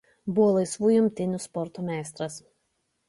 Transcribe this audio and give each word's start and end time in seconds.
Buvo 0.37 0.45
laisvųjų 0.53 1.03
imtynių 1.03 1.43
sporto 1.45 1.85
meistras. 1.91 2.43